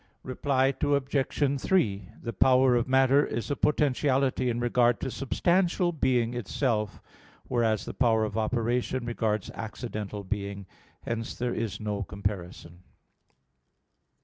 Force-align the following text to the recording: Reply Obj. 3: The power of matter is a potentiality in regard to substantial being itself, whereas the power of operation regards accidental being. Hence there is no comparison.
Reply 0.23 0.73
Obj. 0.81 1.59
3: 1.61 2.09
The 2.23 2.33
power 2.33 2.75
of 2.75 2.87
matter 2.87 3.23
is 3.23 3.51
a 3.51 3.55
potentiality 3.55 4.49
in 4.49 4.59
regard 4.59 4.99
to 5.01 5.11
substantial 5.11 5.91
being 5.91 6.33
itself, 6.33 6.99
whereas 7.47 7.85
the 7.85 7.93
power 7.93 8.23
of 8.23 8.35
operation 8.35 9.05
regards 9.05 9.51
accidental 9.51 10.23
being. 10.23 10.65
Hence 11.01 11.35
there 11.35 11.53
is 11.53 11.79
no 11.79 12.01
comparison. 12.01 12.81